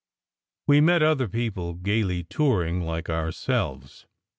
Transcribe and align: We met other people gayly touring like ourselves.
We 0.65 0.81
met 0.81 1.03
other 1.03 1.27
people 1.27 1.75
gayly 1.75 2.23
touring 2.23 2.81
like 2.81 3.07
ourselves. 3.07 4.07